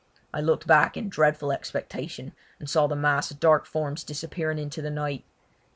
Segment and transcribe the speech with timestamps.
[0.33, 4.81] I looked back in dreadful expectation, and saw the mass of dark forms disappearing into
[4.81, 5.23] the night.